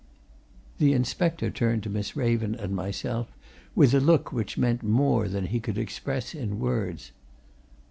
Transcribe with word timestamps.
The 0.79 0.93
inspector 0.93 1.51
turned 1.51 1.83
to 1.83 1.89
Miss 1.91 2.15
Raven 2.15 2.55
and 2.55 2.75
myself 2.75 3.27
with 3.75 3.93
a 3.93 3.99
look 3.99 4.33
which 4.33 4.57
meant 4.57 4.81
more 4.81 5.27
than 5.27 5.45
he 5.45 5.59
could 5.59 5.77
express 5.77 6.33
in 6.33 6.57
words. 6.57 7.11